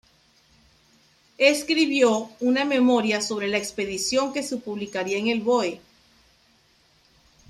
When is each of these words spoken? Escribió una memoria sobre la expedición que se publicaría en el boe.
Escribió 1.37 2.31
una 2.39 2.65
memoria 2.65 3.21
sobre 3.21 3.47
la 3.49 3.59
expedición 3.59 4.33
que 4.33 4.41
se 4.41 4.57
publicaría 4.57 5.19
en 5.19 5.27
el 5.27 5.41
boe. 5.41 5.79